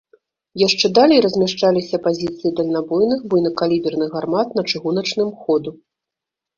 [0.61, 5.81] Яшчэ далей размяшчаліся пазіцыі дальнабойных буйнакаліберных гармат на чыгуначным ходу.